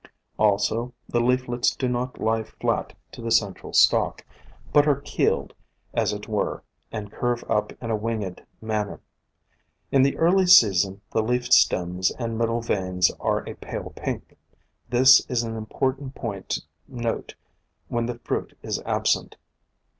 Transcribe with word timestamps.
Also, 0.39 0.95
the 1.07 1.19
leaflets 1.21 1.75
do 1.75 1.87
not 1.87 2.19
lie 2.19 2.41
flat 2.41 2.93
to 3.11 3.21
the 3.21 3.29
central 3.29 3.71
stalk, 3.71 4.25
but 4.73 4.87
are 4.87 4.99
keeled, 4.99 5.53
as 5.93 6.11
it 6.11 6.27
were, 6.27 6.63
and 6.91 7.11
curve 7.11 7.43
up 7.47 7.71
in 7.83 7.91
a 7.91 7.95
winged 7.95 8.43
manner. 8.61 8.99
In 9.91 10.01
the 10.01 10.17
early 10.17 10.47
season 10.47 11.01
the 11.11 11.21
leaf 11.21 11.53
stems 11.53 12.09
and 12.09 12.35
middle 12.35 12.61
veins 12.61 13.11
are 13.19 13.47
a 13.47 13.53
pale 13.53 13.93
pink; 13.95 14.39
this 14.89 15.23
is 15.29 15.43
an 15.43 15.55
important 15.55 16.15
point 16.15 16.49
to 16.53 16.63
note 16.87 17.35
when 17.87 18.07
the 18.07 18.17
fruit 18.17 18.57
is 18.63 18.81
absent. 18.87 19.37